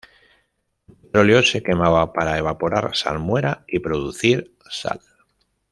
[0.89, 4.99] El petróleo se quemaba para evaporar salmuera y producir sal.